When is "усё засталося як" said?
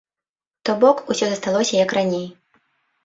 1.15-1.95